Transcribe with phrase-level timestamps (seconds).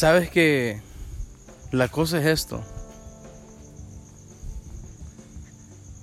[0.00, 0.80] Sabes que
[1.72, 2.62] la cosa es esto.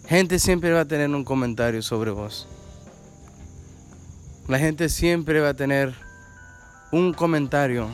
[0.07, 2.47] Gente siempre va a tener un comentario sobre vos.
[4.47, 5.95] La gente siempre va a tener
[6.91, 7.89] un comentario,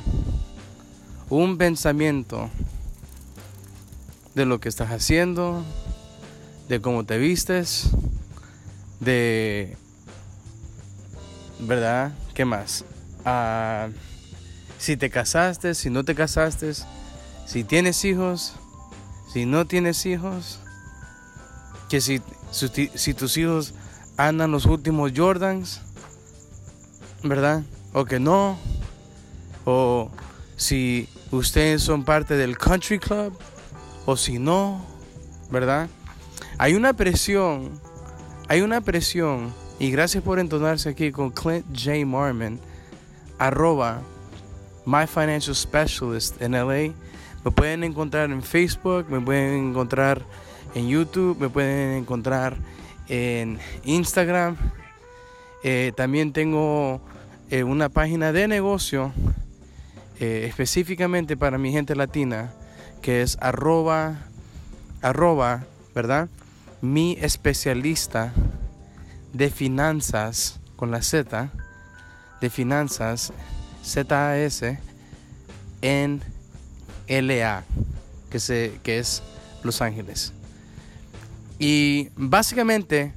[1.29, 2.49] un pensamiento
[4.35, 5.63] de lo que estás haciendo,
[6.67, 7.91] de cómo te vistes,
[8.99, 9.77] de...
[11.61, 12.11] ¿Verdad?
[12.33, 12.83] ¿Qué más?
[13.23, 13.87] Ah,
[14.83, 16.73] si te casaste, si no te casaste,
[17.45, 18.55] si tienes hijos,
[19.31, 20.59] si no tienes hijos,
[21.87, 23.75] que si, si, tus hijos
[24.17, 25.79] andan los últimos Jordans,
[27.23, 27.63] ¿verdad?
[27.93, 28.57] O que no,
[29.63, 30.11] o
[30.57, 33.31] si ustedes son parte del country club,
[34.05, 34.85] o si no,
[35.49, 35.87] ¿verdad?
[36.57, 37.79] Hay una presión,
[38.49, 42.05] hay una presión, y gracias por entonarse aquí con Clint J.
[42.05, 42.59] Marmon,
[43.39, 44.01] arroba
[44.85, 46.93] My Financial Specialist en LA.
[47.43, 50.21] Me pueden encontrar en Facebook, me pueden encontrar
[50.75, 52.55] en YouTube, me pueden encontrar
[53.07, 54.57] en Instagram.
[55.63, 57.01] Eh, también tengo
[57.49, 59.13] eh, una página de negocio
[60.19, 62.53] eh, específicamente para mi gente latina
[63.01, 64.15] que es arroba,
[65.01, 66.29] arroba, ¿verdad?
[66.81, 68.33] Mi especialista
[69.33, 71.49] de finanzas con la Z,
[72.39, 73.33] de finanzas,
[73.83, 74.63] ZAS,
[75.81, 76.21] en
[77.07, 77.63] LA,
[78.29, 79.21] que, se, que es
[79.63, 80.33] Los Ángeles.
[81.59, 83.13] Y básicamente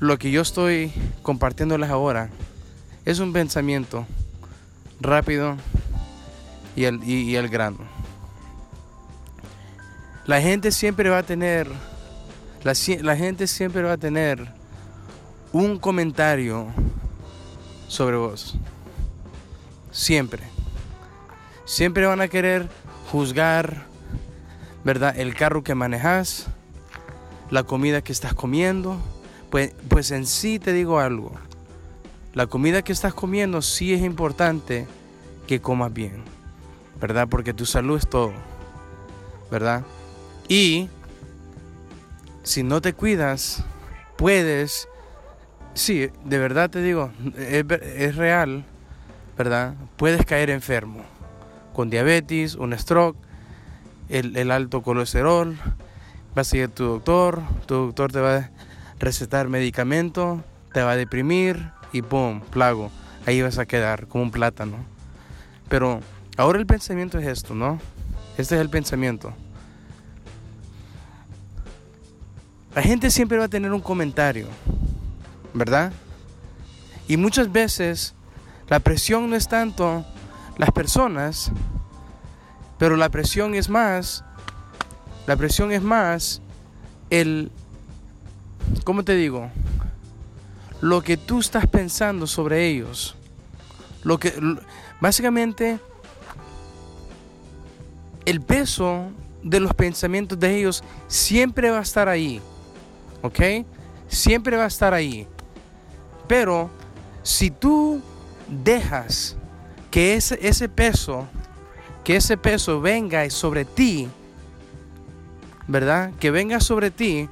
[0.00, 2.30] lo que yo estoy compartiéndoles ahora
[3.04, 4.06] es un pensamiento
[5.00, 5.56] rápido
[6.74, 7.94] y el, y el grano.
[10.26, 11.68] La gente siempre va a tener,
[12.62, 14.48] la, gente siempre va a tener
[15.52, 16.68] un comentario
[17.88, 18.56] sobre vos.
[19.94, 20.42] Siempre.
[21.64, 22.68] Siempre van a querer
[23.12, 23.86] juzgar,
[24.82, 25.16] ¿verdad?
[25.16, 26.48] El carro que manejas,
[27.48, 28.98] la comida que estás comiendo.
[29.50, 31.30] Pues, pues en sí te digo algo.
[32.32, 34.88] La comida que estás comiendo sí es importante
[35.46, 36.24] que comas bien,
[37.00, 37.28] ¿verdad?
[37.30, 38.32] Porque tu salud es todo,
[39.48, 39.84] ¿verdad?
[40.48, 40.88] Y
[42.42, 43.62] si no te cuidas,
[44.16, 44.88] puedes,
[45.74, 48.64] sí, de verdad te digo, es, real,
[49.36, 49.74] ¿verdad?
[49.96, 51.02] Puedes caer enfermo
[51.72, 53.18] con diabetes, un stroke,
[54.08, 55.56] el, alto colesterol,
[56.34, 58.50] vas a ir a tu doctor, tu doctor te va a
[58.98, 62.40] recetar medicamento, te va a deprimir y ¡pum!
[62.40, 62.90] plago.
[63.26, 64.76] Ahí vas a quedar como un plátano.
[65.68, 66.00] Pero
[66.36, 67.80] ahora el pensamiento es esto, ¿no?
[68.36, 69.32] Este es el pensamiento.
[72.74, 74.46] La gente siempre va a tener un comentario,
[75.54, 75.92] ¿verdad?
[77.06, 78.13] Y muchas veces
[78.68, 80.04] la presión no es tanto
[80.56, 81.52] las personas,
[82.78, 84.24] pero la presión es más,
[85.26, 86.40] la presión es más
[87.10, 87.50] el,
[88.84, 89.50] ¿cómo te digo?
[90.80, 93.16] Lo que tú estás pensando sobre ellos.
[94.02, 94.34] Lo que,
[95.00, 95.78] básicamente,
[98.26, 99.10] el peso
[99.42, 102.42] de los pensamientos de ellos siempre va a estar ahí.
[103.24, 103.40] ¿ok?
[104.06, 105.26] Siempre va a estar ahí.
[106.28, 106.68] Pero
[107.22, 108.02] si tú
[108.62, 109.36] dejas
[109.90, 111.26] que ese, ese peso,
[112.04, 114.08] que ese peso venga sobre ti,
[115.66, 116.12] ¿verdad?
[116.20, 117.28] Que venga sobre ti.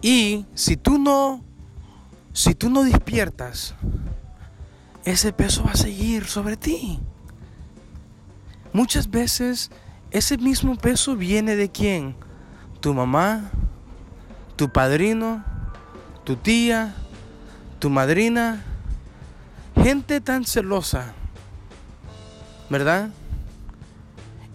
[0.00, 1.42] Y si tú no,
[2.32, 3.74] si tú no despiertas,
[5.04, 7.00] ese peso va a seguir sobre ti.
[8.72, 9.70] Muchas veces
[10.10, 12.16] ese mismo peso viene de quién?
[12.84, 13.50] tu mamá,
[14.56, 15.42] tu padrino,
[16.22, 16.94] tu tía,
[17.78, 18.62] tu madrina,
[19.76, 21.14] gente tan celosa,
[22.70, 23.10] ¿verdad?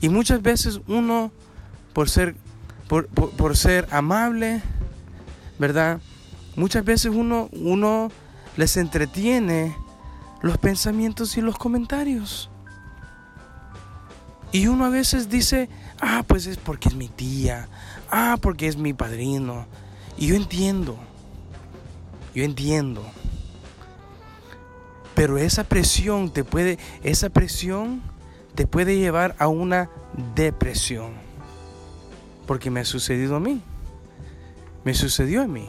[0.02, 1.31] Y muchas veces uno,
[1.94, 2.35] por ser,
[2.88, 4.62] por, ser amable,
[5.57, 6.00] ¿verdad?
[6.56, 8.12] Muchas veces uno, uno
[8.56, 9.75] les entretiene
[10.42, 12.50] los pensamientos y los comentarios.
[14.51, 15.69] Y uno a veces dice,
[16.01, 17.68] ah, pues es porque es mi tía,
[18.10, 19.68] ah, porque es mi padrino.
[20.18, 20.98] Y yo entiendo,
[22.33, 23.06] yo entiendo.
[25.19, 28.01] Pero esa presión te puede, esa presión
[28.56, 29.89] te puede llevar a una
[30.33, 31.12] depresión.
[32.48, 33.62] Porque me ha sucedido a mí.
[34.86, 35.68] Me sucedió a mí.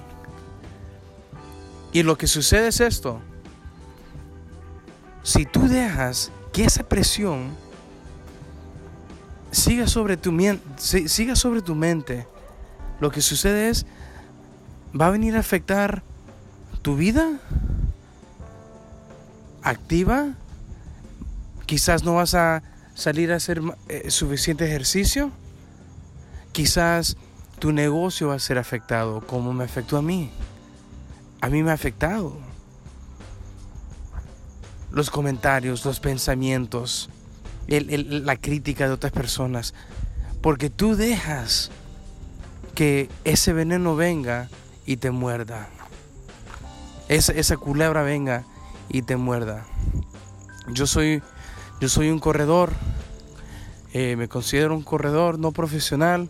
[1.92, 3.20] Y lo que sucede es esto.
[5.24, 7.48] Si tú dejas que esa presión
[9.50, 10.32] siga sobre tu,
[10.78, 12.24] siga sobre tu mente,
[13.00, 13.84] lo que sucede es,
[14.94, 16.04] va a venir a afectar
[16.82, 17.40] tu vida
[19.62, 20.34] activa,
[21.70, 22.64] Quizás no vas a
[22.96, 25.30] salir a hacer eh, suficiente ejercicio.
[26.50, 27.16] Quizás
[27.60, 30.32] tu negocio va a ser afectado como me afectó a mí.
[31.40, 32.36] A mí me ha afectado.
[34.90, 37.08] Los comentarios, los pensamientos,
[37.68, 39.72] la crítica de otras personas.
[40.42, 41.70] Porque tú dejas
[42.74, 44.48] que ese veneno venga
[44.86, 45.68] y te muerda.
[47.06, 48.44] Esa, esa culebra venga
[48.90, 49.64] y te muerda.
[50.72, 51.22] Yo soy,
[51.80, 52.72] yo soy un corredor.
[53.92, 56.28] Eh, me considero un corredor no profesional.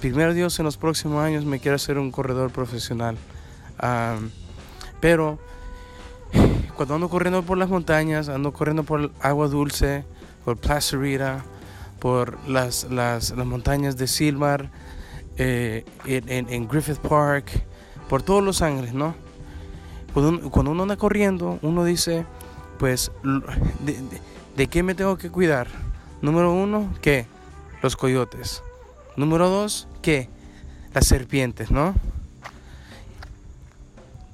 [0.00, 3.16] Primero Dios en los próximos años me quiero hacer un corredor profesional.
[5.00, 5.38] pero
[6.76, 10.04] cuando ando corriendo por las montañas, ando corriendo por agua dulce,
[10.44, 11.44] por Placerita,
[12.00, 14.70] por las, las, montañas de Silmar,
[15.36, 17.64] eh, en, Griffith Park,
[18.08, 19.14] por todos Los Ángeles, ¿no?
[20.12, 22.26] Cuando uno, anda corriendo, uno dice,
[22.78, 23.10] pues,
[24.56, 25.68] de, qué me tengo que cuidar?
[26.20, 27.26] Número uno, ¿qué?
[27.82, 28.62] Los coyotes.
[29.16, 30.28] Número dos, ¿qué?
[30.92, 31.94] Las serpientes, ¿no?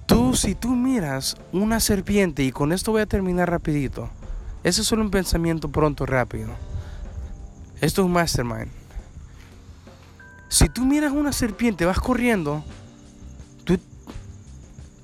[0.06, 4.08] Tú, si tú miras una serpiente, y con esto voy a terminar rapidito,
[4.64, 6.48] ese es solo un pensamiento pronto, rápido.
[7.80, 8.70] Esto es un mastermind.
[10.48, 12.64] Si tú miras una serpiente, vas corriendo, ¿tú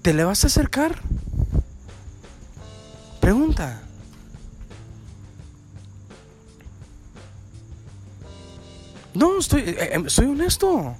[0.04, 0.96] te le vas a acercar?
[3.22, 3.80] Pregunta.
[9.14, 10.94] No, estoy, eh, eh, soy honesto.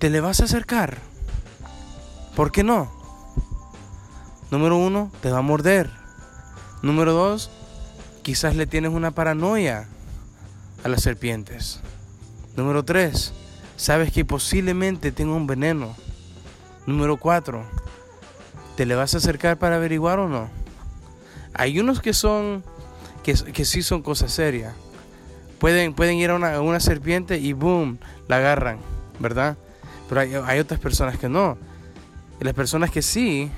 [0.00, 0.98] ¿Te le vas a acercar?
[2.34, 2.90] ¿Por qué no?
[4.50, 5.88] Número uno, te va a morder.
[6.82, 7.48] Número dos,
[8.24, 9.86] quizás le tienes una paranoia
[10.82, 11.78] a las serpientes.
[12.56, 13.32] Número tres,
[13.76, 15.94] sabes que posiblemente tenga un veneno.
[16.88, 17.66] Número cuatro,
[18.74, 20.48] ¿te le vas a acercar para averiguar o no?
[21.52, 22.64] Hay unos que son,
[23.22, 24.72] que, que sí son cosas serias.
[25.58, 28.78] Pueden, pueden ir a una, serpiente y boom, la agarran,
[29.18, 29.58] ¿verdad?
[30.08, 31.58] Pero hay, hay otras personas que no.
[32.40, 33.50] Y las personas que sí,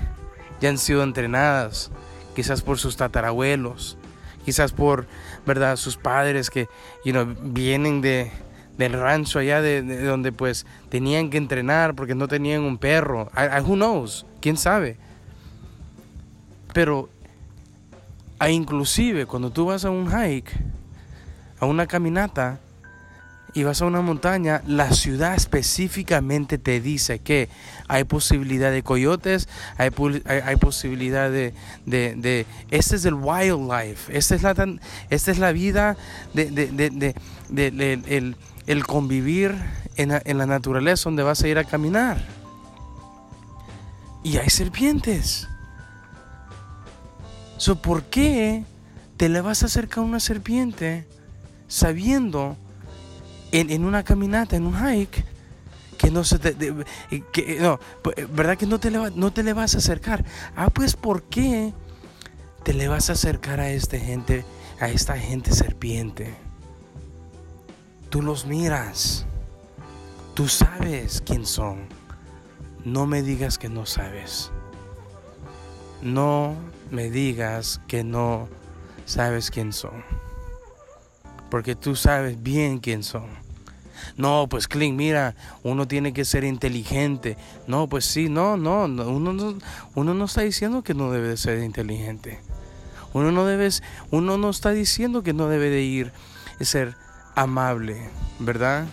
[0.59, 1.89] ya han sido entrenadas,
[2.35, 3.97] quizás por sus tatarabuelos,
[4.43, 5.07] quizás por,
[5.45, 6.67] ¿verdad?, sus padres que,
[7.43, 8.29] vienen de,
[8.77, 13.29] del rancho allá de, donde pues tenían que entrenar porque no tenían un perro.
[13.65, 14.25] who knows?
[14.39, 14.97] ¿Quién sabe?
[16.73, 17.09] Pero
[18.49, 20.51] inclusive cuando tú vas a un hike,
[21.59, 22.59] a una caminata,
[23.53, 27.49] y vas a una montaña, la ciudad específicamente te dice que
[27.87, 29.89] hay posibilidad de coyotes, hay,
[30.25, 31.53] hay, posibilidad de,
[31.85, 34.55] de, Este es el wildlife, esta es la,
[35.09, 35.97] esta es la vida
[36.33, 39.55] de, de el, el, convivir
[39.95, 42.23] en la, en la, naturaleza donde vas a ir a caminar.
[44.23, 45.47] Y hay serpientes.
[47.57, 48.63] So, ¿Por qué
[49.17, 51.07] te le vas a acercar a una serpiente
[51.67, 52.57] sabiendo
[53.51, 55.23] en, una caminata, en un hike,
[55.97, 56.55] que no se te,
[57.31, 60.25] que, no, pues, ¿verdad que no te, le, no te le vas a acercar?
[60.55, 61.73] Ah, pues ¿por qué
[62.63, 64.43] te le vas a acercar a esta gente,
[64.79, 66.33] a esta gente serpiente?
[68.11, 69.25] Tú los miras,
[70.35, 71.87] tú sabes quién son.
[72.85, 74.51] No me digas que no sabes.
[76.03, 76.53] No
[76.91, 78.47] me digas que no
[79.05, 80.03] sabes quién son
[81.51, 83.27] porque tú sabes bien quién son.
[84.17, 87.37] No, pues Clint, mira, uno tiene que ser inteligente.
[87.67, 89.57] No, pues sí, no, no, uno no,
[89.93, 92.39] uno no está diciendo que no debe de ser inteligente.
[93.13, 93.69] Uno no debe,
[94.09, 96.13] uno no está diciendo que no debe de ir,
[96.61, 96.95] ser
[97.35, 98.09] amable,
[98.39, 98.85] ¿verdad?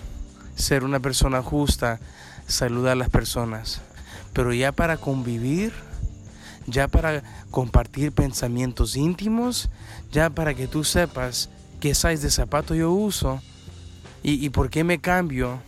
[0.57, 2.00] Ser una persona justa,
[2.47, 3.80] saludar a las personas.
[4.33, 5.73] Pero ya para convivir,
[6.66, 9.71] ya para compartir pensamientos íntimos,
[10.12, 11.49] ya para que tú sepas
[11.80, 13.40] qué size de zapato yo uso
[14.23, 15.61] y, por qué me cambio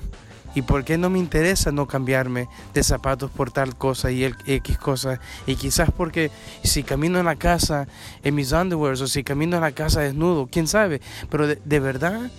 [0.55, 4.35] y por qué no me interesa no cambiarme de zapatos por tal cosa y el
[4.45, 5.21] X cosa.
[5.47, 6.31] Y quizás porque
[6.65, 7.87] si camino en la casa
[8.23, 11.01] en mis underwears o si camino en la casa desnudo, quién sabe.
[11.31, 12.31] Pero de verdad,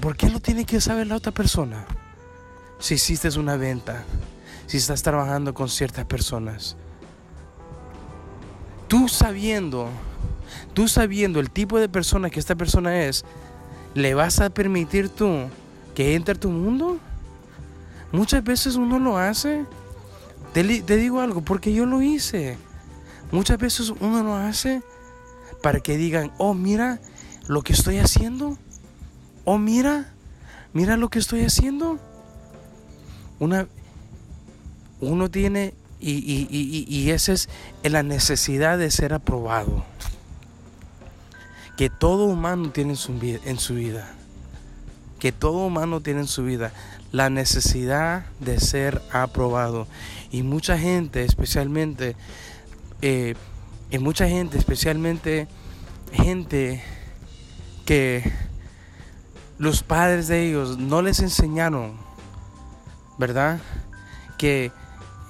[0.00, 1.86] ¿por qué lo tiene que saber la otra persona?
[2.78, 4.04] Si hiciste una venta,
[4.66, 6.76] si estás trabajando con ciertas personas.
[8.88, 9.90] Tú sabiendo
[10.74, 13.24] tú sabiendo el tipo de persona que esta persona es,
[13.94, 15.48] ¿le vas a permitir tú
[15.94, 16.98] que entre a tu mundo?
[18.12, 19.66] Muchas veces uno lo hace.
[20.52, 22.56] Te, digo algo, porque yo lo hice.
[23.30, 24.82] Muchas veces uno lo hace
[25.62, 27.00] para que digan, oh, mira
[27.46, 28.56] lo que estoy haciendo.
[29.50, 30.04] Oh, mira,
[30.74, 31.98] mira lo que estoy haciendo.
[33.38, 33.66] Una,
[35.00, 37.48] uno tiene, y, y, y, y esa es
[37.82, 39.86] la necesidad de ser aprobado.
[41.78, 43.14] que todo humano tiene en su,
[43.74, 44.10] vida.
[45.18, 46.70] Que todo humano tiene en su vida
[47.10, 49.86] la necesidad de ser aprobado.
[50.30, 52.16] Y mucha gente, especialmente,
[53.00, 53.34] eh,
[53.90, 55.48] y mucha gente, especialmente
[56.12, 56.82] gente
[57.86, 58.30] que
[59.58, 61.96] los padres de ellos no les enseñaron,
[63.18, 63.60] ¿verdad?
[64.38, 64.72] Que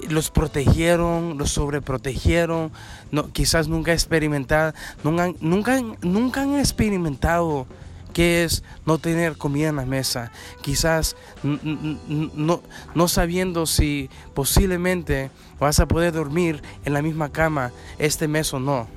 [0.08, 2.70] los protegieron, los sobreprotegieron,
[3.10, 7.66] no, quizás nunca experimentado, nunca, nunca, nunca han experimentado
[8.12, 10.30] qué es no tener comida en la mesa,
[10.62, 12.62] quizás no,
[12.94, 18.60] no sabiendo si posiblemente vas a poder dormir en la misma cama este mes o
[18.60, 18.88] no.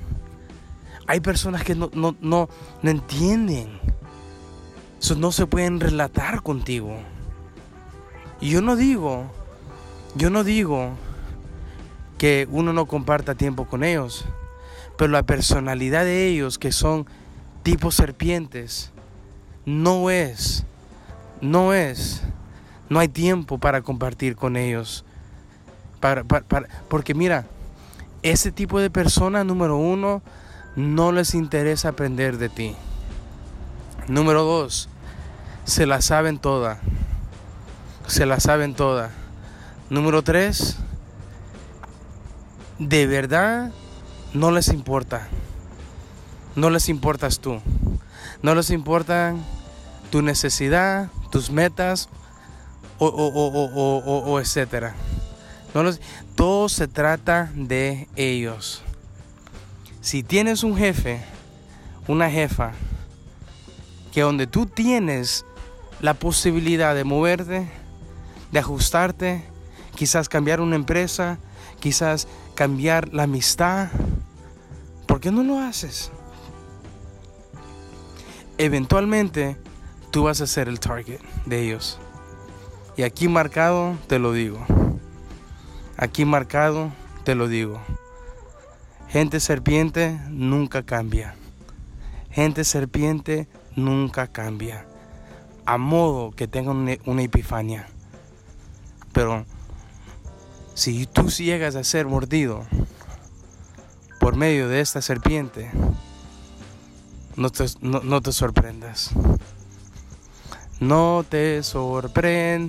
[1.06, 2.48] Hay personas que no, no, no,
[2.82, 3.80] no entienden,
[5.02, 6.96] eso no se pueden relatar contigo.
[8.40, 9.30] Y yo no digo
[10.14, 10.90] yo no digo
[12.18, 14.26] que uno no comparta tiempo con ellos,
[14.98, 17.06] pero la personalidad de ellos, que son
[17.62, 18.90] tipos serpientes,
[19.64, 20.64] no es,
[21.40, 22.22] no es,
[22.90, 25.04] no hay tiempo para compartir con ellos.
[26.88, 27.46] Porque mira,
[28.22, 30.20] ese tipo de persona, número uno,
[30.76, 32.74] no les interesa aprender de ti.
[34.08, 34.88] Número dos,
[35.64, 36.80] se la saben toda.
[38.06, 39.10] Se la saben toda.
[39.90, 40.76] Número tres,
[42.78, 43.72] de verdad
[44.34, 45.28] no les importa.
[46.56, 47.60] No les importas tú.
[48.42, 49.34] No les importa
[50.10, 52.08] tu necesidad, tus metas
[52.98, 54.94] o, o, etcétera.
[55.74, 55.82] No
[56.34, 58.82] todo se trata de ellos.
[60.00, 61.24] Si tienes un jefe,
[62.08, 62.72] una jefa,
[64.12, 65.46] que donde tú tienes
[66.02, 67.66] la posibilidad de moverte,
[68.50, 69.44] de ajustarte,
[69.94, 71.38] quizás cambiar una empresa,
[71.80, 73.88] quizás cambiar la amistad.
[75.06, 76.10] ¿Por qué no lo haces?
[78.58, 79.56] Eventualmente
[80.10, 81.98] tú vas a ser el target de ellos.
[82.96, 84.58] Y aquí marcado te lo digo.
[85.96, 86.92] Aquí marcado
[87.24, 87.80] te lo digo.
[89.08, 91.36] Gente serpiente nunca cambia.
[92.30, 94.86] Gente serpiente nunca cambia.
[95.64, 97.88] A modo que tenga una, una epifania.
[99.12, 99.44] Pero
[100.74, 102.64] si tú llegas a ser mordido
[104.18, 105.70] por medio de esta serpiente,
[107.36, 109.10] no te, no, te sorprendas.
[110.80, 112.62] No te sorprendas.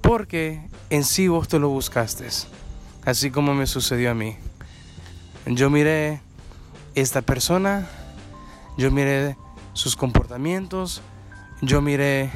[0.00, 2.28] Porque en sí vos te lo buscaste.
[3.04, 4.36] Así como me sucedió a mí.
[5.46, 6.20] Yo miré
[6.94, 7.86] esta persona,
[8.78, 9.36] yo miré
[9.74, 11.02] sus comportamientos,
[11.60, 12.30] yo miré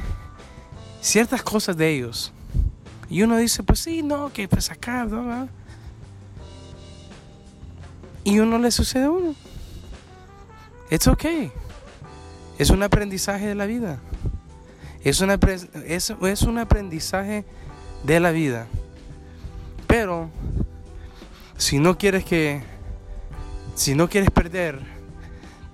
[1.00, 2.32] ciertas cosas de ellos
[3.08, 5.48] y uno dice, pues sí, no, que pues acá, ¿no?
[8.24, 9.34] Y uno le sucede a uno.
[10.90, 11.50] It's okay.
[12.58, 13.98] Es un aprendizaje de la vida.
[15.02, 15.38] Es, una,
[15.86, 17.46] es, es un aprendizaje
[18.04, 18.66] de la vida.
[19.86, 20.28] Pero
[21.56, 22.62] si no quieres que,
[23.74, 24.80] si no quieres perder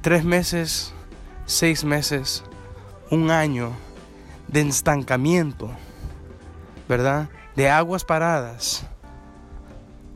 [0.03, 0.94] tres meses,
[1.47, 2.43] seis meses,
[3.11, 3.73] un año
[4.49, 5.71] de estancamiento,
[6.89, 7.29] ¿verdad?
[7.57, 8.87] De aguas paradas,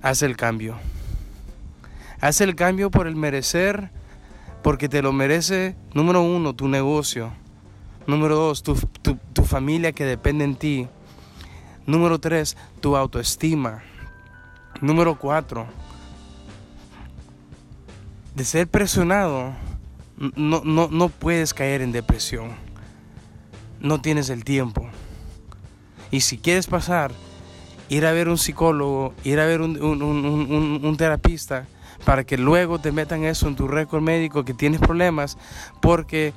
[0.03, 0.77] haz el cambio.
[2.21, 3.91] Haz el cambio por el merecer,
[4.63, 7.33] porque te lo merece, número uno, tu negocio.
[8.07, 8.75] Número dos, tu,
[9.45, 10.89] familia que depende en ti.
[11.87, 13.83] Número tres, tu autoestima.
[14.81, 15.67] Número cuatro,
[18.35, 19.53] de ser presionado,
[20.19, 22.51] no, no, no puedes caer en depresión.
[23.81, 24.89] No tienes el tiempo.
[26.11, 27.13] Y si quieres pasar,
[27.89, 31.67] ir a ver un psicólogo, ir a ver un, un, terapista,
[32.05, 35.37] para que luego te metan eso en tu récord médico que tienes problemas
[35.81, 36.33] porque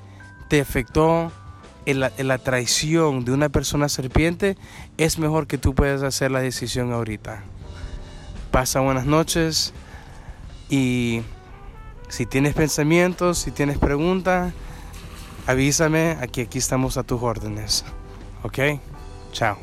[0.50, 1.32] te afectó
[1.86, 4.58] la, la, traición de una persona serpiente,
[4.98, 7.44] es mejor que tú puedas hacer la decisión ahorita.
[8.52, 9.74] Pasa buenas noches
[10.70, 11.22] y
[12.12, 14.54] si tienes pensamientos, si tienes preguntas,
[15.48, 17.86] avísame, aquí, aquí estamos a tus órdenes.
[18.44, 18.60] ¿Ok?
[19.32, 19.58] Chao.